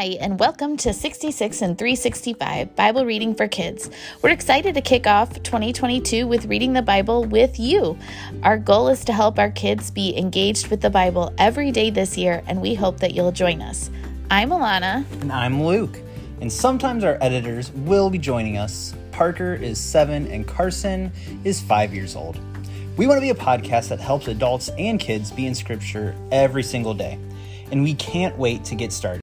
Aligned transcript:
Hi, 0.00 0.16
and 0.18 0.40
welcome 0.40 0.78
to 0.78 0.94
66 0.94 1.60
and 1.60 1.76
365 1.76 2.74
Bible 2.74 3.04
Reading 3.04 3.34
for 3.34 3.46
Kids. 3.46 3.90
We're 4.22 4.30
excited 4.30 4.74
to 4.76 4.80
kick 4.80 5.06
off 5.06 5.42
2022 5.42 6.26
with 6.26 6.46
reading 6.46 6.72
the 6.72 6.80
Bible 6.80 7.24
with 7.24 7.60
you. 7.60 7.98
Our 8.42 8.56
goal 8.56 8.88
is 8.88 9.04
to 9.04 9.12
help 9.12 9.38
our 9.38 9.50
kids 9.50 9.90
be 9.90 10.16
engaged 10.16 10.68
with 10.68 10.80
the 10.80 10.88
Bible 10.88 11.34
every 11.36 11.70
day 11.70 11.90
this 11.90 12.16
year, 12.16 12.42
and 12.46 12.62
we 12.62 12.72
hope 12.72 12.98
that 13.00 13.12
you'll 13.12 13.30
join 13.30 13.60
us. 13.60 13.90
I'm 14.30 14.48
Alana. 14.48 15.04
And 15.20 15.30
I'm 15.30 15.62
Luke. 15.62 15.98
And 16.40 16.50
sometimes 16.50 17.04
our 17.04 17.18
editors 17.20 17.70
will 17.70 18.08
be 18.08 18.16
joining 18.16 18.56
us. 18.56 18.94
Parker 19.12 19.52
is 19.52 19.78
seven, 19.78 20.26
and 20.28 20.48
Carson 20.48 21.12
is 21.44 21.60
five 21.60 21.92
years 21.92 22.16
old. 22.16 22.38
We 22.96 23.06
want 23.06 23.18
to 23.18 23.20
be 23.20 23.28
a 23.28 23.34
podcast 23.34 23.90
that 23.90 24.00
helps 24.00 24.28
adults 24.28 24.70
and 24.78 24.98
kids 24.98 25.30
be 25.30 25.46
in 25.46 25.54
Scripture 25.54 26.16
every 26.32 26.62
single 26.62 26.94
day. 26.94 27.18
And 27.70 27.82
we 27.82 27.92
can't 27.92 28.38
wait 28.38 28.64
to 28.64 28.74
get 28.74 28.92
started. 28.92 29.20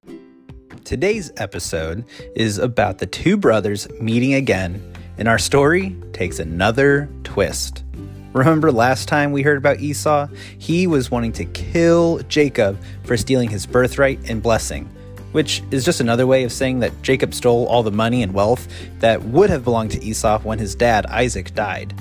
Today's 0.88 1.34
episode 1.36 2.06
is 2.34 2.60
about 2.60 3.00
the 3.00 3.06
two 3.06 3.36
brothers 3.36 3.90
meeting 4.00 4.36
again, 4.36 4.82
and 5.18 5.28
our 5.28 5.38
story 5.38 5.94
takes 6.14 6.40
another 6.40 7.10
twist. 7.26 7.84
Remember 8.32 8.72
last 8.72 9.10
time 9.10 9.34
we 9.34 9.42
heard 9.42 9.58
about 9.58 9.82
Esau? 9.82 10.30
He 10.58 10.88
was 10.88 11.12
wanting 11.12 11.34
to 11.34 11.44
kill 11.44 12.20
Jacob 12.30 12.82
for 13.04 13.18
stealing 13.18 13.50
his 13.50 13.66
birthright 13.66 14.30
and 14.30 14.42
blessing, 14.42 14.86
which 15.34 15.62
is 15.72 15.84
just 15.84 16.00
another 16.00 16.26
way 16.26 16.46
of 16.46 16.54
saying 16.54 16.80
that 16.80 17.02
Jacob 17.02 17.34
stole 17.34 17.66
all 17.68 17.84
the 17.84 17.92
money 17.92 18.24
and 18.24 18.34
wealth 18.34 18.70
that 19.02 19.22
would 19.24 19.50
have 19.50 19.66
belonged 19.66 19.92
to 19.92 20.02
Esau 20.02 20.40
when 20.40 20.58
his 20.58 20.74
dad 20.74 21.06
Isaac 21.08 21.54
died. 21.54 21.94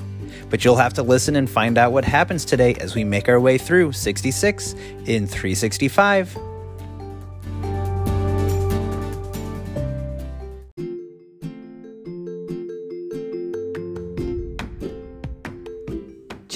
But 0.49 0.63
you'll 0.63 0.77
have 0.77 0.93
to 0.93 1.03
listen 1.03 1.35
and 1.35 1.49
find 1.49 1.77
out 1.77 1.91
what 1.91 2.05
happens 2.05 2.45
today 2.45 2.75
as 2.75 2.95
we 2.95 3.03
make 3.03 3.27
our 3.27 3.41
way 3.41 3.57
through 3.57 3.91
66 3.91 4.71
in 5.07 5.27
365. 5.27 6.46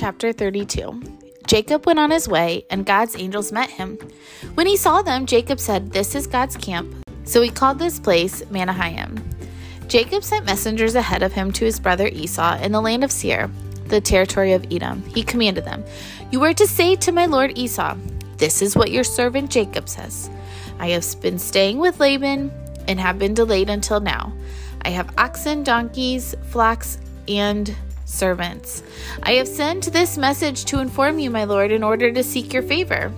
Chapter 0.02 0.34
32. 0.34 1.00
Jacob 1.46 1.86
went 1.86 2.00
on 2.00 2.10
his 2.10 2.28
way, 2.28 2.66
and 2.72 2.88
God's 2.88 3.16
angels 3.16 3.52
met 3.52 3.70
him. 3.70 4.00
When 4.56 4.66
he 4.66 4.76
saw 4.76 5.04
them, 5.04 5.28
Jacob 5.28 5.60
said, 5.60 5.92
This 5.92 6.16
is 6.16 6.26
God's 6.26 6.58
camp. 6.58 6.92
So 7.24 7.40
he 7.44 7.52
called 7.52 7.78
this 7.78 8.00
place 8.00 8.42
Mahanaim. 8.50 9.24
Jacob 9.88 10.24
sent 10.24 10.48
messengers 10.48 10.96
ahead 10.96 11.22
of 11.22 11.34
him 11.34 11.52
to 11.52 11.66
his 11.66 11.80
brother 11.80 12.08
Esau 12.08 12.58
in 12.64 12.72
the 12.72 12.82
land 12.82 13.04
of 13.04 13.12
Seir, 13.12 13.48
the 13.90 14.02
territory 14.02 14.54
of 14.54 14.66
Edom. 14.72 15.04
He 15.04 15.22
commanded 15.22 15.66
them, 15.66 15.84
You 16.32 16.44
are 16.46 16.54
to 16.56 16.66
say 16.66 16.96
to 16.96 17.12
my 17.12 17.28
lord 17.28 17.56
Esau, 17.56 17.96
This 18.38 18.64
is 18.64 18.76
what 18.76 18.90
your 18.90 19.04
servant 19.04 19.52
Jacob 19.52 19.88
says. 19.88 20.32
I 20.80 20.90
have 20.90 21.06
been 21.22 21.38
staying 21.38 21.78
with 21.78 22.00
Laban 22.00 22.52
and 22.88 23.00
have 23.00 23.20
been 23.20 23.36
delayed 23.36 23.70
until 23.70 24.00
now. 24.00 24.34
I 24.82 24.90
have 24.90 25.14
oxen, 25.20 25.62
donkeys, 25.62 26.34
flocks, 26.50 26.98
and 27.28 27.76
servants. 28.12 28.84
I 29.24 29.34
have 29.34 29.48
sent 29.48 29.92
this 29.92 30.18
message 30.18 30.66
to 30.66 30.80
inform 30.80 31.20
you, 31.20 31.30
my 31.30 31.46
lord, 31.46 31.72
in 31.72 31.84
order 31.84 32.12
to 32.12 32.24
seek 32.24 32.54
your 32.54 32.64
favor. 32.64 33.10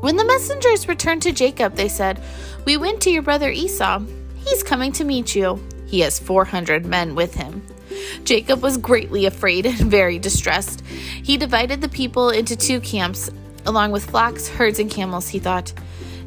When 0.00 0.16
the 0.16 0.24
messengers 0.24 0.88
returned 0.88 1.22
to 1.22 1.32
Jacob, 1.32 1.74
they 1.74 1.88
said, 1.88 2.20
We 2.64 2.76
went 2.76 3.00
to 3.02 3.10
your 3.10 3.22
brother 3.22 3.50
Esau. 3.50 4.02
He's 4.36 4.62
coming 4.62 4.92
to 4.92 5.04
meet 5.04 5.34
you. 5.34 5.60
He 5.86 6.00
has 6.00 6.18
400 6.18 6.84
men 6.84 7.14
with 7.14 7.34
him. 7.34 7.66
Jacob 8.24 8.62
was 8.62 8.76
greatly 8.76 9.26
afraid 9.26 9.66
and 9.66 9.76
very 9.90 10.18
distressed. 10.18 10.84
He 10.86 11.36
divided 11.36 11.80
the 11.80 11.88
people 11.88 12.30
into 12.30 12.56
two 12.56 12.80
camps, 12.80 13.30
along 13.64 13.92
with 13.92 14.10
flocks, 14.10 14.48
herds, 14.48 14.78
and 14.78 14.90
camels. 14.90 15.28
He 15.28 15.38
thought, 15.38 15.72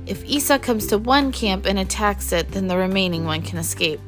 If 0.06 0.26
Esau 0.26 0.58
comes 0.58 0.88
to 0.88 0.98
one 0.98 1.32
camp 1.32 1.66
and 1.66 1.78
attacks 1.78 2.32
it, 2.32 2.52
then 2.52 2.68
the 2.68 2.78
remaining 2.78 3.26
one 3.26 3.42
can 3.42 3.60
escape. 3.60 4.02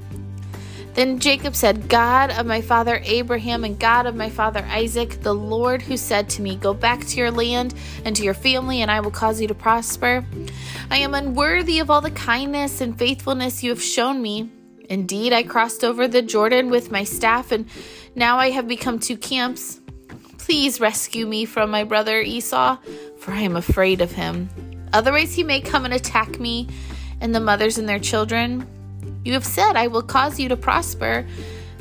Then 0.94 1.20
Jacob 1.20 1.56
said, 1.56 1.88
God 1.88 2.32
of 2.32 2.46
my 2.46 2.62
father 2.62 3.02
Abraham 3.04 3.64
and 3.64 3.80
God 3.80 4.06
of 4.06 4.16
my 4.16 4.30
father 4.30 4.66
Isaac, 4.68 5.22
the 5.22 5.34
Lord 5.34 5.82
who 5.82 5.96
said 5.96 6.30
to 6.32 6.42
me, 6.42 6.58
Go 6.58 6.74
back 6.74 7.06
to 7.08 7.18
your 7.18 7.32
land 7.32 7.74
and 8.04 8.16
to 8.16 8.24
your 8.24 8.34
family, 8.34 8.82
and 8.82 8.92
I 8.92 9.00
will 9.00 9.12
cause 9.12 9.40
you 9.40 9.48
to 9.48 9.56
prosper. 9.56 10.26
I 10.90 10.98
am 10.98 11.14
unworthy 11.14 11.80
of 11.80 11.90
all 11.90 12.02
the 12.02 12.12
kindness 12.12 12.82
and 12.82 12.98
faithfulness 12.98 13.64
you 13.64 13.70
have 13.70 13.82
shown 13.82 14.22
me. 14.22 14.52
Indeed, 14.90 15.32
I 15.32 15.44
crossed 15.44 15.86
over 15.86 16.08
the 16.10 16.22
Jordan 16.22 16.70
with 16.70 16.92
my 16.92 17.06
staff, 17.06 17.54
and 17.54 17.70
now 18.14 18.38
I 18.38 18.50
have 18.50 18.68
become 18.68 19.00
two 19.00 19.16
camps. 19.16 19.80
Please 20.38 20.82
rescue 20.82 21.26
me 21.26 21.46
from 21.46 21.72
my 21.72 21.86
brother 21.86 22.20
Esau, 22.20 22.78
for 23.18 23.32
I 23.32 23.42
am 23.42 23.56
afraid 23.56 24.02
of 24.02 24.12
him. 24.12 24.50
Otherwise, 24.92 25.34
he 25.34 25.44
may 25.44 25.62
come 25.62 25.86
and 25.86 25.94
attack 25.94 26.40
me 26.40 26.68
and 27.22 27.34
the 27.34 27.40
mothers 27.40 27.78
and 27.78 27.88
their 27.88 28.00
children. 28.00 28.68
You 29.24 29.34
have 29.34 29.46
said, 29.46 29.76
I 29.76 29.88
will 29.88 30.02
cause 30.02 30.40
you 30.40 30.50
to 30.50 30.58
prosper, 30.58 31.26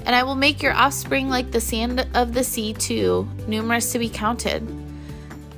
and 0.04 0.14
I 0.14 0.22
will 0.22 0.34
make 0.34 0.62
your 0.62 0.75
offspring 0.75 1.28
like 1.28 1.50
the 1.50 1.60
sand 1.60 2.06
of 2.14 2.34
the 2.34 2.44
sea, 2.44 2.72
too, 2.75 3.28
numerous 3.47 3.92
to 3.92 3.98
be 3.98 4.08
counted. 4.08 4.66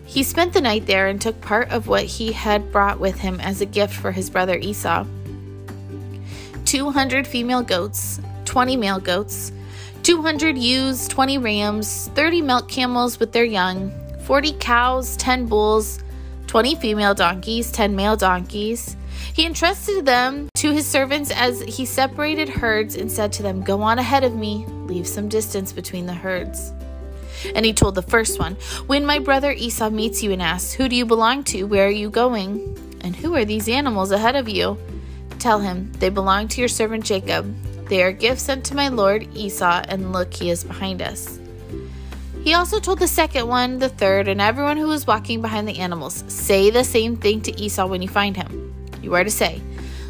He 0.05 0.23
spent 0.23 0.53
the 0.53 0.61
night 0.61 0.87
there 0.87 1.09
and 1.09 1.21
took 1.21 1.41
part 1.41 1.71
of 1.71 1.89
what 1.89 2.05
he 2.05 2.33
had 2.33 2.71
brought 2.71 3.01
with 3.01 3.19
him 3.19 3.41
as 3.41 3.61
a 3.61 3.67
gift 3.67 3.95
for 3.95 4.13
his 4.13 4.29
brother 4.29 4.59
Esau 4.59 5.07
200 6.67 7.27
female 7.27 7.63
goats, 7.63 8.21
20 8.45 8.77
male 8.77 9.01
goats, 9.01 9.53
200 10.03 10.57
ewes, 10.57 11.07
20 11.09 11.39
rams, 11.39 12.09
30 12.15 12.43
milk 12.43 12.69
camels 12.69 13.21
with 13.21 13.33
their 13.33 13.45
young, 13.45 13.93
40 14.25 14.53
cows, 14.55 15.17
10 15.17 15.47
bulls, 15.47 16.03
20 16.47 16.75
female 16.77 17.15
donkeys, 17.15 17.71
10 17.71 17.97
male 17.97 18.17
donkeys 18.17 18.97
he 19.35 19.47
entrusted 19.47 20.05
them 20.05 20.49
to 20.57 20.73
his 20.73 20.87
servants 20.87 21.31
as 21.31 21.63
he 21.63 21.87
separated 21.87 22.49
herds 22.49 22.97
and 22.97 23.11
said 23.11 23.33
to 23.35 23.43
them, 23.43 23.63
Go 23.63 23.81
on 23.83 23.99
ahead 23.99 24.25
of 24.25 24.35
me, 24.35 24.67
leave 24.67 25.07
some 25.07 25.29
distance 25.29 25.73
between 25.73 26.07
the 26.07 26.15
herds. 26.15 26.73
And 27.55 27.65
he 27.65 27.73
told 27.73 27.95
the 27.95 28.03
first 28.03 28.39
one, 28.39 28.55
When 28.87 29.07
my 29.07 29.19
brother 29.19 29.53
Esau 29.53 29.91
meets 29.91 30.23
you 30.23 30.33
and 30.33 30.43
asks, 30.43 30.73
Who 30.73 30.89
do 30.89 30.97
you 30.97 31.07
belong 31.07 31.45
to? 31.45 31.65
Where 31.65 31.87
are 31.87 31.91
you 31.91 32.11
going? 32.11 32.79
And 33.01 33.17
who 33.17 33.35
are 33.35 33.45
these 33.45 33.69
animals 33.69 34.11
ahead 34.11 34.37
of 34.37 34.49
you? 34.49 34.79
Tell 35.39 35.59
him, 35.59 35.91
They 35.93 36.11
belong 36.11 36.49
to 36.49 36.61
your 36.61 36.69
servant 36.69 37.05
Jacob. 37.05 37.55
They 37.89 38.03
are 38.03 38.13
gifts 38.13 38.43
sent 38.43 38.65
to 38.67 38.77
my 38.77 38.89
lord 38.89 39.27
Esau, 39.35 39.83
and 39.89 40.13
look, 40.13 40.33
he 40.33 40.51
is 40.51 40.63
behind 40.63 41.03
us. 41.03 41.41
He 42.45 42.55
also 42.55 42.81
told 42.81 42.99
the 42.99 43.07
second 43.07 43.47
one, 43.47 43.79
the 43.79 43.89
third, 43.89 44.27
and 44.27 44.41
everyone 44.41 44.77
who 44.77 44.89
was 44.89 45.07
walking 45.07 45.41
behind 45.41 45.69
the 45.69 45.79
animals, 45.79 46.25
Say 46.27 46.71
the 46.71 46.83
same 46.83 47.17
thing 47.17 47.41
to 47.43 47.61
Esau 47.61 47.87
when 47.87 48.03
you 48.03 48.09
find 48.09 48.37
him. 48.37 48.75
You 49.01 49.15
are 49.15 49.23
to 49.23 49.31
say, 49.31 49.63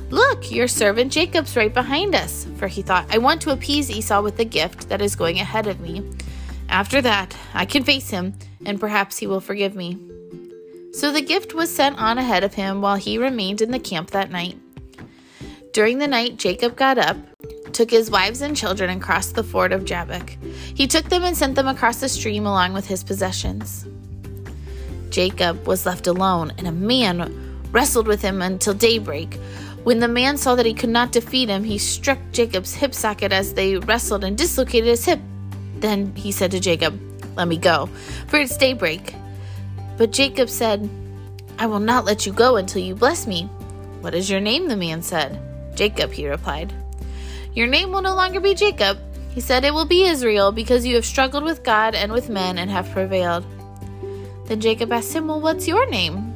Look, 0.09 0.51
your 0.51 0.69
servant 0.69 1.13
Jacob's 1.13 1.57
right 1.57 1.73
behind 1.73 2.15
us. 2.15 2.47
For 2.57 2.69
he 2.69 2.81
thought, 2.81 3.07
I 3.11 3.19
want 3.19 3.43
to 3.43 3.53
appease 3.53 3.91
Esau 3.91 4.23
with 4.23 4.39
the 4.39 4.45
gift 4.45 4.89
that 4.89 5.03
is 5.03 5.17
going 5.17 5.41
ahead 5.41 5.67
of 5.67 5.81
me. 5.81 6.11
After 6.71 7.03
that, 7.03 7.37
I 7.53 7.67
can 7.67 7.85
face 7.85 8.09
him, 8.09 8.35
and 8.65 8.81
perhaps 8.81 9.19
he 9.19 9.27
will 9.27 9.41
forgive 9.41 9.75
me. 9.75 9.99
So 10.93 11.13
the 11.13 11.23
gift 11.23 11.55
was 11.55 11.75
sent 11.75 11.99
on 11.99 12.17
ahead 12.17 12.45
of 12.45 12.55
him 12.55 12.81
while 12.81 12.97
he 12.97 13.19
remained 13.19 13.61
in 13.61 13.71
the 13.71 13.79
camp 13.79 14.11
that 14.11 14.31
night. 14.31 14.59
During 15.73 15.99
the 15.99 16.09
night, 16.09 16.37
Jacob 16.39 16.77
got 16.77 16.99
up, 16.99 17.17
took 17.73 17.91
his 17.91 18.11
wives 18.11 18.41
and 18.41 18.57
children, 18.57 18.91
and 18.91 19.03
crossed 19.03 19.35
the 19.35 19.43
ford 19.43 19.73
of 19.73 19.85
Jabbok. 19.85 20.31
He 20.75 20.87
took 20.87 21.09
them 21.09 21.25
and 21.25 21.37
sent 21.37 21.55
them 21.55 21.69
across 21.69 22.01
the 22.01 22.09
stream 22.09 22.47
along 22.47 22.73
with 22.73 22.87
his 22.87 23.05
possessions. 23.05 23.87
Jacob 25.11 25.67
was 25.67 25.87
left 25.87 26.07
alone, 26.07 26.53
and 26.59 26.67
a 26.67 26.73
man 26.73 27.33
wrestled 27.71 28.07
with 28.07 28.23
him 28.23 28.43
until 28.43 28.75
daybreak. 28.75 29.35
When 29.85 29.99
the 29.99 30.09
man 30.09 30.37
saw 30.37 30.55
that 30.55 30.67
he 30.67 30.75
could 30.75 30.91
not 30.91 31.13
defeat 31.13 31.49
him, 31.49 31.65
he 31.65 31.77
struck 31.77 32.19
Jacob's 32.33 32.75
hip 32.75 32.95
socket 32.95 33.33
as 33.33 33.55
they 33.55 33.77
wrestled 33.77 34.25
and 34.25 34.39
dislocated 34.39 34.89
his 34.89 35.05
hip. 35.05 35.21
Then 35.77 36.15
he 36.15 36.31
said 36.33 36.53
to 36.53 36.61
Jacob, 36.61 36.99
Let 37.37 37.49
me 37.49 37.59
go, 37.59 37.89
for 38.29 38.39
it's 38.39 38.57
daybreak. 38.57 39.15
But 39.97 40.13
Jacob 40.13 40.49
said, 40.49 40.89
I 41.59 41.67
will 41.67 41.81
not 41.81 42.05
let 42.05 42.27
you 42.27 42.33
go 42.33 42.57
until 42.57 42.83
you 42.83 42.95
bless 42.95 43.27
me. 43.27 43.45
What 44.01 44.15
is 44.15 44.31
your 44.31 44.41
name? 44.41 44.69
the 44.69 44.77
man 44.77 45.03
said. 45.03 45.41
Jacob, 45.77 46.13
he 46.13 46.29
replied. 46.29 46.73
Your 47.55 47.67
name 47.67 47.93
will 47.93 48.03
no 48.03 48.15
longer 48.15 48.41
be 48.41 48.55
Jacob. 48.55 48.99
He 49.31 49.41
said, 49.41 49.65
It 49.65 49.75
will 49.75 49.85
be 49.85 50.05
Israel, 50.05 50.53
because 50.53 50.87
you 50.87 50.95
have 50.95 51.05
struggled 51.05 51.45
with 51.45 51.63
God 51.63 51.95
and 51.95 52.13
with 52.13 52.29
men 52.31 52.59
and 52.59 52.71
have 52.71 52.91
prevailed. 52.91 53.45
Then 54.47 54.61
Jacob 54.61 54.93
asked 54.93 55.13
him, 55.13 55.29
Well, 55.29 55.41
what's 55.41 55.69
your 55.69 55.89
name? 55.89 56.35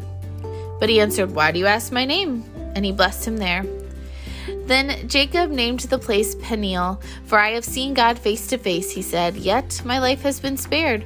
But 0.78 0.88
he 0.88 1.00
answered, 1.00 1.34
Why 1.34 1.52
do 1.52 1.58
you 1.58 1.66
ask 1.66 1.92
my 1.92 2.04
name? 2.04 2.44
And 2.74 2.84
he 2.84 2.92
blessed 2.92 3.26
him 3.26 3.38
there. 3.38 3.64
Then 4.66 5.08
Jacob 5.08 5.50
named 5.50 5.80
the 5.80 5.98
place 5.98 6.34
Peniel, 6.34 7.00
for 7.24 7.38
I 7.38 7.50
have 7.50 7.64
seen 7.64 7.94
God 7.94 8.18
face 8.18 8.46
to 8.48 8.58
face, 8.58 8.90
he 8.90 9.02
said, 9.02 9.36
yet 9.36 9.80
my 9.84 9.98
life 9.98 10.22
has 10.22 10.40
been 10.40 10.56
spared. 10.56 11.04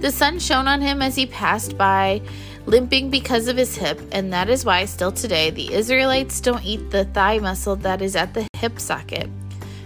The 0.00 0.12
sun 0.12 0.38
shone 0.38 0.68
on 0.68 0.80
him 0.80 1.02
as 1.02 1.16
he 1.16 1.26
passed 1.26 1.76
by, 1.76 2.22
limping 2.68 3.08
because 3.08 3.48
of 3.48 3.56
his 3.56 3.74
hip, 3.76 3.98
and 4.12 4.30
that 4.30 4.50
is 4.50 4.62
why 4.62 4.84
still 4.84 5.10
today 5.10 5.48
the 5.48 5.72
Israelites 5.72 6.38
don't 6.38 6.62
eat 6.62 6.90
the 6.90 7.06
thigh 7.06 7.38
muscle 7.38 7.76
that 7.76 8.02
is 8.02 8.14
at 8.14 8.34
the 8.34 8.46
hip 8.52 8.78
socket, 8.78 9.26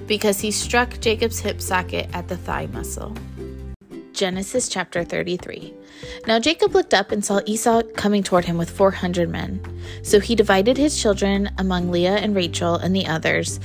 because 0.08 0.40
he 0.40 0.50
struck 0.50 0.98
Jacob's 0.98 1.38
hip 1.38 1.60
socket 1.60 2.10
at 2.12 2.26
the 2.26 2.36
thigh 2.36 2.66
muscle. 2.66 3.16
Genesis 4.12 4.68
chapter 4.68 5.04
33. 5.04 5.72
Now 6.26 6.40
Jacob 6.40 6.74
looked 6.74 6.92
up 6.92 7.12
and 7.12 7.24
saw 7.24 7.40
Esau 7.46 7.82
coming 7.94 8.24
toward 8.24 8.46
him 8.46 8.58
with 8.58 8.68
400 8.68 9.28
men. 9.30 9.64
So 10.02 10.18
he 10.18 10.34
divided 10.34 10.76
his 10.76 11.00
children 11.00 11.50
among 11.58 11.92
Leah 11.92 12.16
and 12.16 12.34
Rachel 12.34 12.74
and 12.74 12.96
the 12.96 13.06
others, 13.06 13.60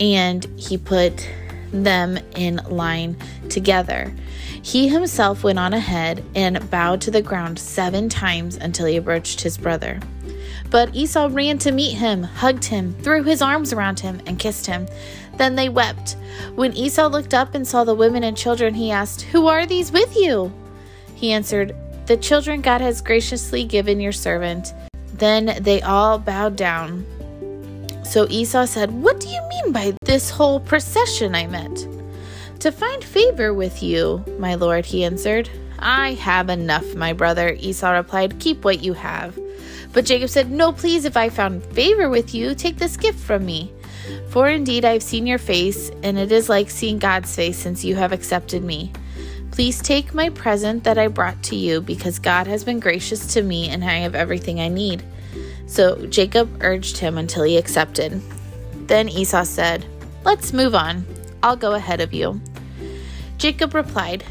and 0.00 0.46
he 0.56 0.78
put 0.78 1.28
them 1.72 2.18
in 2.36 2.56
line 2.70 3.16
together. 3.50 4.14
He 4.62 4.88
himself 4.88 5.42
went 5.42 5.58
on 5.58 5.74
ahead 5.74 6.24
and 6.36 6.70
bowed 6.70 7.00
to 7.02 7.10
the 7.10 7.20
ground 7.20 7.58
seven 7.58 8.08
times 8.08 8.56
until 8.56 8.86
he 8.86 8.96
approached 8.96 9.40
his 9.40 9.58
brother. 9.58 9.98
But 10.70 10.94
Esau 10.94 11.28
ran 11.30 11.58
to 11.58 11.72
meet 11.72 11.94
him, 11.94 12.22
hugged 12.22 12.64
him, 12.64 12.94
threw 13.02 13.22
his 13.24 13.42
arms 13.42 13.72
around 13.72 14.00
him, 14.00 14.20
and 14.26 14.38
kissed 14.38 14.64
him. 14.66 14.86
Then 15.36 15.56
they 15.56 15.68
wept. 15.68 16.16
When 16.54 16.72
Esau 16.72 17.08
looked 17.08 17.34
up 17.34 17.54
and 17.54 17.66
saw 17.66 17.84
the 17.84 17.94
women 17.94 18.24
and 18.24 18.36
children, 18.36 18.72
he 18.72 18.90
asked, 18.90 19.22
Who 19.22 19.48
are 19.48 19.66
these 19.66 19.92
with 19.92 20.16
you? 20.16 20.52
He 21.14 21.32
answered, 21.32 21.74
The 22.06 22.16
children 22.16 22.62
God 22.62 22.80
has 22.80 23.02
graciously 23.02 23.64
given 23.64 24.00
your 24.00 24.12
servant. 24.12 24.72
Then 25.14 25.58
they 25.60 25.82
all 25.82 26.18
bowed 26.18 26.56
down. 26.56 27.04
So 28.04 28.26
Esau 28.30 28.64
said, 28.64 28.90
What 28.90 29.20
do 29.20 29.28
you 29.28 29.40
mean 29.48 29.72
by 29.72 29.94
this 30.04 30.30
whole 30.30 30.60
procession 30.60 31.34
I 31.34 31.46
met? 31.48 31.86
To 32.62 32.70
find 32.70 33.02
favor 33.02 33.52
with 33.52 33.82
you, 33.82 34.24
my 34.38 34.54
lord, 34.54 34.86
he 34.86 35.02
answered. 35.02 35.50
I 35.80 36.12
have 36.12 36.48
enough, 36.48 36.94
my 36.94 37.12
brother, 37.12 37.56
Esau 37.58 37.90
replied. 37.90 38.38
Keep 38.38 38.64
what 38.64 38.84
you 38.84 38.92
have. 38.92 39.36
But 39.92 40.04
Jacob 40.04 40.28
said, 40.28 40.52
No, 40.52 40.70
please, 40.70 41.04
if 41.04 41.16
I 41.16 41.28
found 41.28 41.64
favor 41.64 42.08
with 42.08 42.36
you, 42.36 42.54
take 42.54 42.76
this 42.76 42.96
gift 42.96 43.18
from 43.18 43.44
me. 43.44 43.72
For 44.28 44.48
indeed 44.48 44.84
I 44.84 44.92
have 44.92 45.02
seen 45.02 45.26
your 45.26 45.40
face, 45.40 45.90
and 46.04 46.16
it 46.16 46.30
is 46.30 46.48
like 46.48 46.70
seeing 46.70 47.00
God's 47.00 47.34
face 47.34 47.58
since 47.58 47.84
you 47.84 47.96
have 47.96 48.12
accepted 48.12 48.62
me. 48.62 48.92
Please 49.50 49.82
take 49.82 50.14
my 50.14 50.28
present 50.28 50.84
that 50.84 50.98
I 50.98 51.08
brought 51.08 51.42
to 51.42 51.56
you, 51.56 51.80
because 51.80 52.20
God 52.20 52.46
has 52.46 52.62
been 52.62 52.78
gracious 52.78 53.34
to 53.34 53.42
me, 53.42 53.70
and 53.70 53.84
I 53.84 53.94
have 53.94 54.14
everything 54.14 54.60
I 54.60 54.68
need. 54.68 55.02
So 55.66 56.06
Jacob 56.06 56.62
urged 56.62 56.98
him 56.98 57.18
until 57.18 57.42
he 57.42 57.58
accepted. 57.58 58.22
Then 58.86 59.08
Esau 59.08 59.42
said, 59.42 59.84
Let's 60.24 60.52
move 60.52 60.76
on. 60.76 61.04
I'll 61.42 61.56
go 61.56 61.72
ahead 61.72 62.00
of 62.00 62.14
you. 62.14 62.40
Jacob 63.42 63.74
replied, 63.74 64.22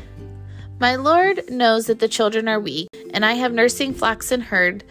My 0.80 0.96
Lord 0.96 1.52
knows 1.52 1.88
that 1.88 2.00
the 2.00 2.08
children 2.08 2.48
are 2.48 2.62
weak, 2.62 2.88
and 3.14 3.26
I 3.26 3.34
have 3.34 3.52
nursing 3.52 3.94
flocks 3.94 4.32
and 4.32 4.42
herd. 4.42 4.86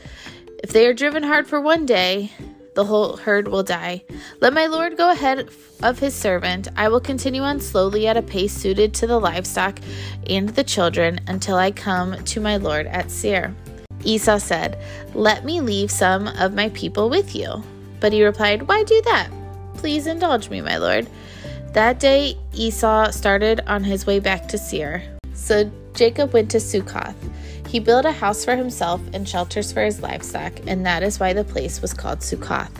If 0.62 0.75
they 0.75 0.87
are 0.87 0.93
driven 0.93 1.22
hard 1.22 1.46
for 1.46 1.58
one 1.58 1.87
day, 1.87 2.31
the 2.75 2.84
whole 2.84 3.17
herd 3.17 3.49
will 3.49 3.62
die. 3.62 4.05
Let 4.43 4.52
my 4.52 4.67
Lord 4.67 4.99
go 4.99 5.11
ahead 5.11 5.49
of 5.82 6.00
his 6.00 6.14
servant. 6.14 6.69
I 6.76 6.90
will 6.90 7.00
continue 7.00 7.40
on 7.40 7.61
slowly 7.61 8.06
at 8.08 8.19
a 8.19 8.20
pace 8.20 8.52
suited 8.52 8.93
to 8.93 9.06
the 9.06 9.19
livestock 9.19 9.78
and 10.28 10.50
the 10.50 10.64
children 10.64 11.20
until 11.26 11.56
I 11.56 11.70
come 11.70 12.22
to 12.22 12.40
my 12.43 12.58
Lord 12.58 12.88
at 12.88 13.11
Seir. 13.11 13.55
Esau 14.05 14.37
said, 14.37 14.78
Let 15.14 15.46
me 15.46 15.62
leave 15.62 15.90
some 15.90 16.26
of 16.26 16.52
my 16.52 16.69
people 16.75 17.08
with 17.08 17.34
you. 17.34 17.64
But 18.00 18.12
he 18.12 18.22
replied, 18.22 18.69
Why 18.69 18.82
do 18.84 19.00
that? 19.06 19.31
Please 19.76 20.06
indulge 20.06 20.50
me, 20.50 20.61
my 20.61 20.76
Lord. 20.76 21.08
That 21.72 22.00
day 22.00 22.37
Esau 22.52 23.12
started 23.12 23.61
on 23.69 23.84
his 23.84 24.05
way 24.05 24.19
back 24.19 24.49
to 24.49 24.58
Seir. 24.58 25.05
So 25.34 25.70
Jacob 25.94 26.32
went 26.32 26.50
to 26.50 26.58
Succoth. 26.58 27.14
He 27.69 27.78
built 27.78 28.05
a 28.05 28.11
house 28.11 28.44
for 28.44 28.56
himself 28.56 29.00
and 29.12 29.28
shelters 29.28 29.70
for 29.70 29.82
his 29.82 30.02
livestock, 30.02 30.52
and 30.67 30.84
that 30.84 31.05
is 31.05 31.20
why 31.20 31.32
the 31.32 31.44
place 31.44 31.81
was 31.81 31.94
called 31.94 32.25
Succoth. 32.25 32.72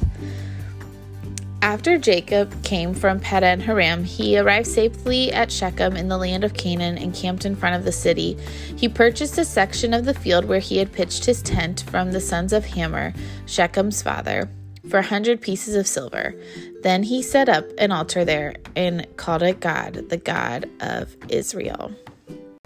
After 1.63 1.99
Jacob 1.99 2.65
came 2.65 2.93
from 2.93 3.21
Paddan 3.21 3.69
Aram, 3.69 4.03
he 4.03 4.37
arrived 4.37 4.67
safely 4.67 5.33
at 5.33 5.53
Shechem 5.53 5.97
in 5.97 6.09
the 6.09 6.19
land 6.19 6.43
of 6.43 6.55
Canaan 6.55 6.99
and 6.99 7.15
camped 7.15 7.45
in 7.45 7.55
front 7.55 7.77
of 7.77 7.85
the 7.85 7.93
city. 7.93 8.37
He 8.77 8.89
purchased 8.89 9.39
a 9.39 9.45
section 9.45 9.95
of 9.95 10.05
the 10.05 10.15
field 10.15 10.47
where 10.47 10.59
he 10.59 10.79
had 10.79 10.91
pitched 10.91 11.27
his 11.27 11.43
tent 11.43 11.85
from 11.91 12.11
the 12.11 12.21
sons 12.21 12.53
of 12.53 12.65
Hamor, 12.65 13.13
Shechem's 13.47 14.03
father, 14.03 14.51
for 14.89 14.99
a 14.99 15.03
hundred 15.03 15.41
pieces 15.41 15.77
of 15.77 15.87
silver. 15.87 16.35
Then 16.83 17.03
he 17.03 17.23
set 17.23 17.49
up 17.49 17.65
an 17.79 17.93
altar 17.93 18.25
there 18.25 18.55
and 18.75 19.07
called 19.17 19.43
it 19.43 19.61
God, 19.61 20.09
the 20.09 20.17
God 20.17 20.69
of 20.81 21.15
Israel. 21.29 21.93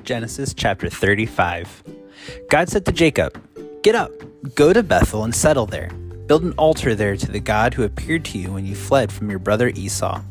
Genesis 0.04 0.54
chapter 0.54 0.88
35. 0.88 1.82
God 2.50 2.68
said 2.68 2.84
to 2.86 2.92
Jacob, 2.92 3.42
Get 3.82 3.94
up, 3.94 4.12
go 4.54 4.72
to 4.72 4.82
Bethel 4.82 5.24
and 5.24 5.34
settle 5.34 5.66
there. 5.66 5.90
Build 6.26 6.44
an 6.44 6.52
altar 6.52 6.94
there 6.94 7.16
to 7.16 7.30
the 7.30 7.40
God 7.40 7.74
who 7.74 7.82
appeared 7.82 8.24
to 8.26 8.38
you 8.38 8.52
when 8.52 8.64
you 8.64 8.74
fled 8.74 9.12
from 9.12 9.28
your 9.28 9.38
brother 9.38 9.68
Esau. 9.68 10.22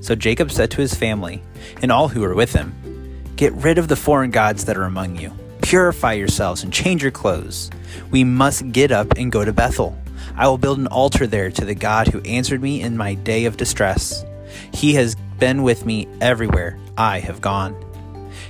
So 0.00 0.14
Jacob 0.14 0.50
said 0.50 0.70
to 0.72 0.80
his 0.80 0.94
family 0.94 1.42
and 1.82 1.92
all 1.92 2.08
who 2.08 2.20
were 2.22 2.34
with 2.34 2.52
him, 2.52 2.74
Get 3.36 3.52
rid 3.52 3.78
of 3.78 3.88
the 3.88 3.96
foreign 3.96 4.30
gods 4.30 4.64
that 4.64 4.76
are 4.76 4.84
among 4.84 5.16
you. 5.16 5.32
Purify 5.62 6.14
yourselves 6.14 6.62
and 6.62 6.72
change 6.72 7.02
your 7.02 7.12
clothes. 7.12 7.70
We 8.10 8.24
must 8.24 8.72
get 8.72 8.90
up 8.90 9.18
and 9.18 9.30
go 9.30 9.44
to 9.44 9.52
Bethel. 9.52 9.96
I 10.40 10.48
will 10.48 10.56
build 10.56 10.78
an 10.78 10.86
altar 10.86 11.26
there 11.26 11.50
to 11.50 11.66
the 11.66 11.74
God 11.74 12.08
who 12.08 12.22
answered 12.22 12.62
me 12.62 12.80
in 12.80 12.96
my 12.96 13.12
day 13.12 13.44
of 13.44 13.58
distress. 13.58 14.24
He 14.72 14.94
has 14.94 15.14
been 15.38 15.62
with 15.62 15.84
me 15.84 16.08
everywhere 16.22 16.78
I 16.96 17.18
have 17.18 17.42
gone. 17.42 17.76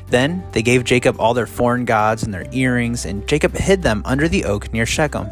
Then 0.07 0.45
they 0.53 0.63
gave 0.63 0.85
Jacob 0.85 1.19
all 1.19 1.35
their 1.35 1.49
foreign 1.49 1.85
gods 1.85 2.23
and 2.23 2.33
their 2.33 2.47
earrings, 2.53 3.05
and 3.05 3.27
Jacob 3.27 3.57
hid 3.57 3.83
them 3.83 4.03
under 4.05 4.29
the 4.29 4.45
oak 4.45 4.73
near 4.73 4.87
Shechem. 4.87 5.27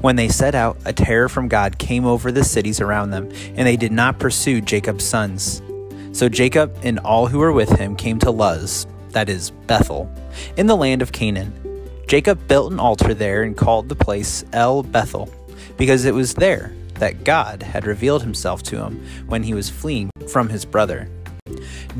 When 0.00 0.16
they 0.16 0.28
set 0.28 0.54
out, 0.54 0.78
a 0.86 0.94
terror 0.94 1.28
from 1.28 1.48
God 1.48 1.76
came 1.76 2.06
over 2.06 2.32
the 2.32 2.42
cities 2.42 2.80
around 2.80 3.10
them, 3.10 3.30
and 3.54 3.68
they 3.68 3.76
did 3.76 3.92
not 3.92 4.18
pursue 4.18 4.62
Jacob's 4.62 5.04
sons. 5.04 5.60
So 6.12 6.30
Jacob 6.30 6.74
and 6.82 6.98
all 7.00 7.26
who 7.26 7.38
were 7.38 7.52
with 7.52 7.78
him 7.78 7.96
came 7.96 8.18
to 8.20 8.30
Luz, 8.30 8.86
that 9.10 9.28
is, 9.28 9.50
Bethel, 9.66 10.10
in 10.56 10.68
the 10.68 10.76
land 10.76 11.02
of 11.02 11.12
Canaan. 11.12 11.52
Jacob 12.06 12.48
built 12.48 12.72
an 12.72 12.80
altar 12.80 13.12
there 13.12 13.42
and 13.42 13.56
called 13.56 13.90
the 13.90 13.94
place 13.94 14.42
El 14.54 14.82
Bethel, 14.82 15.30
because 15.76 16.04
it 16.04 16.14
was 16.14 16.34
there 16.34 16.72
that 16.94 17.24
God 17.24 17.62
had 17.62 17.86
revealed 17.86 18.22
himself 18.22 18.62
to 18.64 18.76
him 18.82 19.04
when 19.26 19.42
he 19.42 19.54
was 19.54 19.70
fleeing 19.70 20.10
from 20.28 20.48
his 20.48 20.64
brother. 20.64 21.08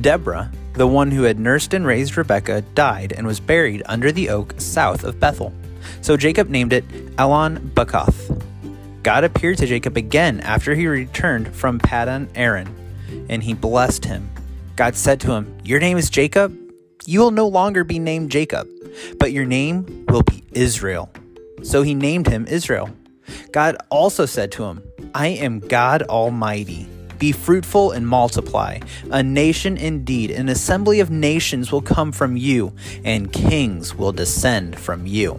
Deborah, 0.01 0.53
the 0.75 0.87
one 0.87 1.11
who 1.11 1.23
had 1.23 1.39
nursed 1.39 1.75
and 1.75 1.87
raised 1.87 2.17
Rebekah, 2.17 2.63
died 2.75 3.13
and 3.13 3.27
was 3.27 3.41
buried 3.41 3.83
under 3.87 4.13
the 4.13 4.29
oak 4.29 4.55
south 4.59 5.05
of 5.05 5.19
Bethel. 5.19 5.53
So 6.03 6.17
Jacob 6.17 6.49
named 6.49 6.73
it 6.73 6.85
Allon 7.19 7.71
Bachoth. 7.75 8.43
God 9.03 9.25
appeared 9.25 9.59
to 9.59 9.67
Jacob 9.67 9.97
again 9.97 10.41
after 10.41 10.75
he 10.75 10.87
returned 10.87 11.55
from 11.55 11.81
Paddan 11.81 12.29
Aram, 12.35 12.75
and 13.29 13.43
he 13.43 13.55
blessed 13.55 14.05
him. 14.05 14.31
God 14.77 14.95
said 14.95 15.21
to 15.21 15.33
him, 15.33 15.59
Your 15.65 15.81
name 15.81 15.97
is 15.97 16.11
Jacob? 16.11 16.57
You 17.07 17.21
will 17.21 17.31
no 17.31 17.49
longer 17.49 17.83
be 17.83 17.99
named 17.99 18.31
Jacob, 18.31 18.69
but 19.19 19.33
your 19.33 19.47
name 19.47 20.05
will 20.09 20.23
be 20.23 20.45
Israel. 20.53 21.11
So 21.63 21.83
he 21.83 21.95
named 21.95 22.29
him 22.29 22.47
Israel. 22.47 22.91
God 23.53 23.77
also 23.91 24.27
said 24.27 24.53
to 24.53 24.65
him, 24.65 24.83
I 25.15 25.29
am 25.29 25.61
God 25.61 26.03
Almighty. 26.03 26.89
Be 27.19 27.33
fruitful 27.33 27.93
and 27.93 28.09
multiply. 28.09 28.81
A 29.11 29.23
nation 29.23 29.77
indeed, 29.77 30.31
an 30.31 30.49
assembly 30.49 31.01
of 31.01 31.11
nations 31.11 31.71
will 31.71 31.83
come 31.83 32.13
from 32.13 32.37
you, 32.37 32.73
and 33.05 33.31
kings 33.31 33.95
will 33.95 34.13
descend 34.13 34.79
from 34.79 35.07
you. 35.07 35.39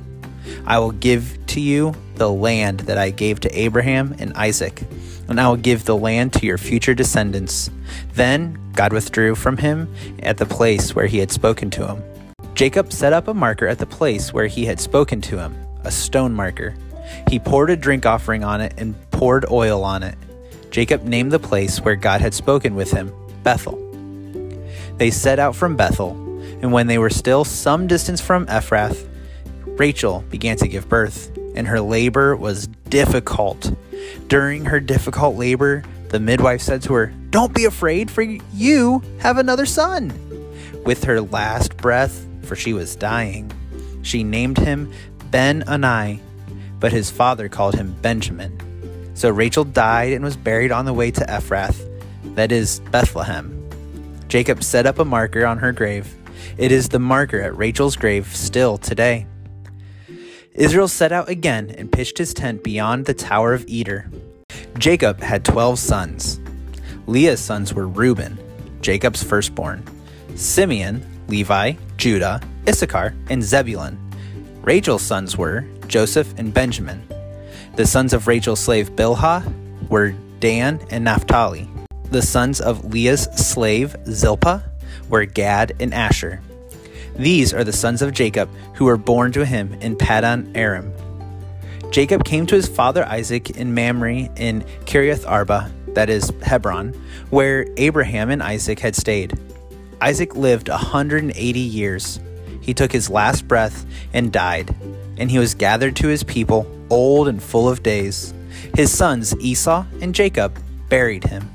I 0.66 0.78
will 0.80 0.92
give 0.92 1.38
to 1.48 1.60
you 1.60 1.96
the 2.16 2.32
land 2.32 2.82
that 2.82 2.98
I 2.98 3.10
gave 3.10 3.40
to 3.42 3.60
Abraham 3.60 4.16
and 4.20 4.34
Isaac, 4.34 4.84
and 5.28 5.42
I 5.42 5.48
will 5.48 5.58
give 5.58 5.86
the 5.86 5.98
land 5.98 6.34
to 6.34 6.46
your 6.46 6.60
future 6.60 6.94
descendants. 6.94 7.72
Then 8.14 8.60
God 8.74 8.94
withdrew 8.94 9.36
from 9.36 9.58
him 9.58 9.92
at 10.20 10.38
the 10.38 10.46
place 10.46 10.94
where 10.94 11.08
he 11.08 11.18
had 11.18 11.32
spoken 11.32 11.72
to 11.72 11.88
him. 11.88 12.04
Jacob 12.54 12.94
set 12.94 13.14
up 13.14 13.28
a 13.28 13.34
marker 13.34 13.68
at 13.68 13.80
the 13.80 13.86
place 13.88 14.34
where 14.34 14.48
he 14.48 14.66
had 14.66 14.80
spoken 14.80 15.20
to 15.22 15.40
him, 15.40 15.56
a 15.84 15.92
stone 15.92 16.34
marker. 16.34 16.76
He 17.30 17.39
poured 17.39 17.70
a 17.70 17.75
drink 17.75 18.06
offering 18.06 18.44
on 18.44 18.62
it 18.62 18.74
and 18.77 18.96
poured 19.12 19.46
oil 19.50 19.84
on 19.84 20.03
it. 20.03 20.15
Jacob 20.70 21.03
named 21.03 21.32
the 21.32 21.39
place 21.39 21.82
where 21.82 21.96
God 21.96 22.22
had 22.22 22.34
spoken 22.34 22.75
with 22.75 22.91
him 22.91 23.13
Bethel. 23.44 23.77
They 24.98 25.12
set 25.12 25.39
out 25.39 25.56
from 25.56 25.75
Bethel, 25.75 26.12
and 26.62 26.72
when 26.72 26.88
they 26.88 26.98
were 26.98 27.10
still 27.10 27.44
some 27.44 27.88
distance 27.88 28.22
from 28.22 28.46
Ephrath, 28.46 29.08
Rachel 29.65 30.24
began 30.30 30.58
to 30.58 30.68
give 30.68 30.88
birth, 30.88 31.36
and 31.56 31.68
her 31.68 31.82
labor 31.82 32.36
was 32.36 32.68
difficult. 32.89 33.74
During 34.27 34.65
her 34.65 34.80
difficult 34.80 35.38
labor, 35.38 35.84
the 36.10 36.20
midwife 36.20 36.62
said 36.62 36.82
to 36.84 36.94
her, 36.94 37.08
Don't 37.32 37.53
be 37.53 37.65
afraid, 37.65 38.12
for 38.12 38.22
you 38.22 39.01
have 39.20 39.38
another 39.38 39.65
son. 39.65 40.13
With 40.86 41.03
her 41.06 41.22
last 41.22 41.77
breath, 41.77 42.25
for 42.44 42.56
she 42.56 42.74
was 42.74 42.96
dying, 42.96 43.51
she 44.03 44.24
named 44.24 44.58
him 44.58 44.91
Ben 45.32 45.63
Ani, 45.63 46.20
but 46.82 46.92
his 46.92 47.10
father 47.10 47.48
called 47.48 47.76
him 47.76 47.96
Benjamin. 48.02 48.58
So 49.14 49.30
Rachel 49.30 49.64
died 49.64 50.12
and 50.12 50.26
was 50.26 50.36
buried 50.36 50.74
on 50.74 50.84
the 50.84 50.94
way 50.94 51.12
to 51.12 51.22
Ephrath, 51.22 51.88
that 52.36 52.52
is, 52.52 52.82
Bethlehem. 52.92 53.58
Jacob 54.28 54.64
set 54.64 54.86
up 54.86 55.00
a 55.00 55.06
marker 55.06 55.46
on 55.46 55.60
her 55.60 55.72
grave. 55.72 56.14
It 56.58 56.72
is 56.72 56.90
the 56.90 57.00
marker 57.00 57.40
at 57.40 57.56
Rachel's 57.56 57.96
grave 57.96 58.36
still 58.36 58.78
today. 58.78 59.28
Israel 60.54 60.88
set 60.88 61.12
out 61.12 61.30
again 61.30 61.70
and 61.78 61.92
pitched 61.92 62.18
his 62.18 62.34
tent 62.34 62.64
beyond 62.64 63.06
the 63.06 63.14
Tower 63.14 63.54
of 63.54 63.66
Eder. 63.70 64.10
Jacob 64.78 65.22
had 65.22 65.46
twelve 65.46 65.80
sons. 65.80 66.40
Leah's 67.08 67.40
sons 67.40 67.74
were 67.74 67.88
Reuben, 67.88 68.38
Jacob's 68.82 69.24
firstborn, 69.24 69.84
Simeon, 70.36 71.06
Levi, 71.28 71.74
Judah, 71.98 72.42
Issachar, 72.68 73.14
and 73.30 73.44
Zebulun. 73.44 74.00
Rachel's 74.62 75.02
sons 75.02 75.38
were 75.38 75.66
Joseph 75.92 76.34
and 76.38 76.54
Benjamin. 76.54 77.06
The 77.76 77.86
sons 77.86 78.14
of 78.14 78.26
Rachel's 78.26 78.62
slave 78.62 78.92
Bilhah 78.92 79.90
were 79.90 80.16
Dan 80.40 80.80
and 80.90 81.04
Naphtali. 81.04 81.70
The 82.12 82.22
sons 82.22 82.62
of 82.62 82.86
Leah's 82.86 83.24
slave 83.36 83.96
Zilpah 84.08 84.64
were 85.10 85.26
Gad 85.26 85.74
and 85.82 85.94
Asher. 85.94 86.42
These 87.18 87.54
are 87.54 87.66
the 87.66 87.74
sons 87.74 88.02
of 88.02 88.14
Jacob 88.14 88.50
who 88.76 88.86
were 88.86 88.98
born 88.98 89.34
to 89.34 89.46
him 89.46 89.74
in 89.76 89.98
Paddan 89.98 90.56
Aram. 90.56 90.94
Jacob 91.92 92.24
came 92.24 92.46
to 92.46 92.56
his 92.56 92.70
father 92.70 93.06
Isaac 93.06 93.50
in 93.52 93.74
Mamre 93.74 94.30
in 94.38 94.64
Kiriath 94.86 95.28
Arba, 95.28 95.70
that 95.88 96.10
is 96.10 96.32
Hebron, 96.42 96.94
where 97.32 97.68
Abraham 97.76 98.30
and 98.30 98.42
Isaac 98.42 98.80
had 98.80 98.96
stayed. 98.96 99.38
Isaac 100.00 100.38
lived 100.38 100.70
a 100.70 100.74
180 100.74 101.60
years. 101.60 102.22
He 102.62 102.74
took 102.74 102.94
his 102.94 103.10
last 103.10 103.46
breath 103.46 103.86
and 104.14 104.32
died, 104.32 104.74
and 105.18 105.30
he 105.30 105.39
was 105.39 105.53
gathered 105.53 105.96
to 105.98 106.08
his 106.08 106.24
people, 106.24 106.65
old 106.89 107.27
and 107.27 107.41
full 107.41 107.70
of 107.70 107.84
days. 107.84 108.34
His 108.75 108.91
sons 108.91 109.36
Esau 109.39 109.86
and 110.01 110.15
Jacob 110.15 110.58
buried 110.89 111.24
him. 111.24 111.50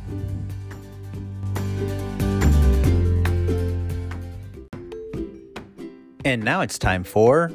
And 6.25 6.43
now 6.43 6.61
it's 6.61 6.79
time 6.79 7.05
for 7.05 7.53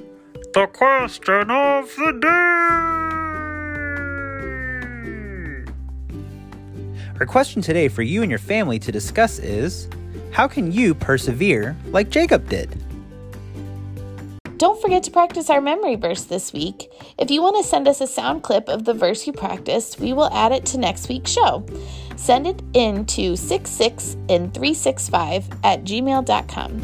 the 0.53 0.65
question 0.67 1.51
of 1.51 1.93
the 1.95 2.19
day. 2.21 2.91
Our 7.19 7.25
question 7.25 7.61
today 7.61 7.87
for 7.87 8.01
you 8.01 8.21
and 8.21 8.31
your 8.31 8.39
family 8.39 8.79
to 8.79 8.91
discuss 8.91 9.39
is 9.39 9.89
How 10.31 10.47
can 10.47 10.71
you 10.71 10.95
persevere 10.95 11.75
like 11.87 12.09
Jacob 12.09 12.49
did? 12.49 12.69
Don't 14.61 14.79
forget 14.79 15.01
to 15.05 15.09
practice 15.09 15.49
our 15.49 15.59
memory 15.59 15.95
verse 15.95 16.25
this 16.25 16.53
week. 16.53 16.93
If 17.17 17.31
you 17.31 17.41
want 17.41 17.57
to 17.57 17.63
send 17.67 17.87
us 17.87 17.99
a 17.99 18.05
sound 18.05 18.43
clip 18.43 18.69
of 18.69 18.85
the 18.85 18.93
verse 18.93 19.25
you 19.25 19.33
practiced, 19.33 19.99
we 19.99 20.13
will 20.13 20.31
add 20.31 20.51
it 20.51 20.67
to 20.67 20.77
next 20.77 21.09
week's 21.09 21.31
show. 21.31 21.65
Send 22.15 22.45
it 22.45 22.61
in 22.75 23.07
to 23.07 23.35
66 23.35 24.17
and 24.29 24.53
365 24.53 25.49
at 25.63 25.83
gmail.com. 25.83 26.79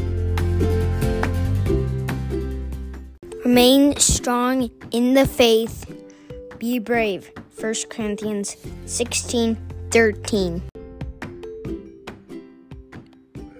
Remain 3.44 3.96
strong 3.98 4.70
in 4.90 5.14
the 5.14 5.24
faith. 5.24 5.84
Be 6.58 6.80
brave. 6.80 7.30
1 7.60 7.74
Corinthians 7.88 8.56
16 8.86 9.56
13. 9.92 10.62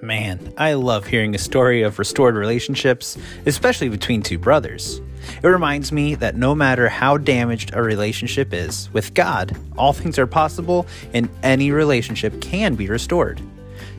Man, 0.09 0.55
I 0.57 0.73
love 0.73 1.07
hearing 1.07 1.35
a 1.35 1.39
story 1.39 1.83
of 1.83 1.99
restored 1.99 2.35
relationships, 2.35 3.19
especially 3.45 3.91
between 3.91 4.23
two 4.23 4.39
brothers. 4.39 5.03
It 5.43 5.47
reminds 5.47 5.93
me 5.93 6.15
that 6.15 6.35
no 6.35 6.55
matter 6.55 6.89
how 6.89 7.19
damaged 7.19 7.73
a 7.75 7.83
relationship 7.83 8.55
is, 8.55 8.91
with 8.95 9.13
God, 9.13 9.55
all 9.77 9.93
things 9.93 10.19
are 10.19 10.27
possible 10.27 10.87
and 11.13 11.29
any 11.43 11.73
relationship 11.73 12.41
can 12.41 12.75
be 12.75 12.89
restored. 12.89 13.39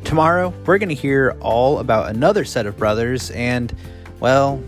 Tomorrow, 0.03 0.51
we're 0.65 0.79
going 0.79 0.89
to 0.89 0.95
hear 0.95 1.37
all 1.41 1.77
about 1.77 2.09
another 2.09 2.43
set 2.43 2.65
of 2.65 2.75
brothers, 2.75 3.29
and, 3.29 3.71
well, 4.19 4.63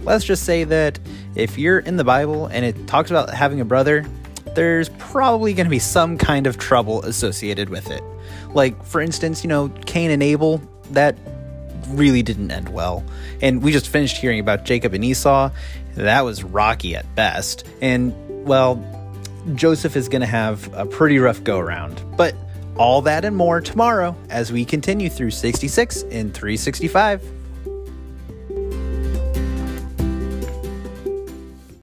let's 0.00 0.24
just 0.24 0.44
say 0.44 0.64
that 0.64 0.98
if 1.34 1.58
you're 1.58 1.80
in 1.80 1.98
the 1.98 2.04
Bible 2.04 2.46
and 2.46 2.64
it 2.64 2.86
talks 2.86 3.10
about 3.10 3.28
having 3.28 3.60
a 3.60 3.66
brother, 3.66 4.06
there's 4.54 4.88
probably 4.98 5.52
going 5.52 5.66
to 5.66 5.70
be 5.70 5.78
some 5.78 6.16
kind 6.16 6.46
of 6.46 6.56
trouble 6.56 7.02
associated 7.02 7.68
with 7.68 7.90
it. 7.90 8.02
Like, 8.54 8.82
for 8.82 9.02
instance, 9.02 9.44
you 9.44 9.48
know, 9.48 9.68
Cain 9.84 10.10
and 10.10 10.22
Abel, 10.22 10.62
that 10.92 11.16
really 11.88 12.22
didn't 12.22 12.50
end 12.50 12.68
well. 12.68 13.04
And 13.40 13.62
we 13.62 13.72
just 13.72 13.88
finished 13.88 14.16
hearing 14.16 14.40
about 14.40 14.64
Jacob 14.64 14.94
and 14.94 15.04
Esau. 15.04 15.50
That 15.94 16.22
was 16.22 16.42
rocky 16.44 16.96
at 16.96 17.14
best. 17.14 17.66
And, 17.80 18.14
well, 18.46 18.82
Joseph 19.54 19.96
is 19.96 20.08
going 20.08 20.20
to 20.20 20.26
have 20.26 20.72
a 20.74 20.86
pretty 20.86 21.18
rough 21.18 21.42
go 21.44 21.58
around. 21.58 22.02
But 22.16 22.34
all 22.76 23.02
that 23.02 23.24
and 23.24 23.36
more 23.36 23.60
tomorrow 23.60 24.14
as 24.28 24.52
we 24.52 24.64
continue 24.64 25.08
through 25.08 25.30
66 25.30 26.02
and 26.02 26.34
365. 26.34 27.22